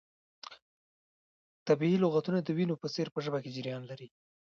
طبیعي 1.67 1.97
لغتونه 2.03 2.39
د 2.43 2.49
وینو 2.57 2.75
په 2.81 2.87
څیر 2.93 3.07
په 3.11 3.19
ژبه 3.25 3.39
کې 3.43 3.53
جریان 3.55 3.83
لري. 3.91 4.07